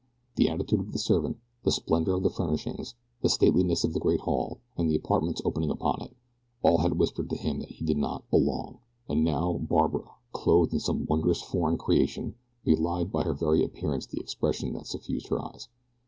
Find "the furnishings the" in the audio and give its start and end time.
2.23-3.29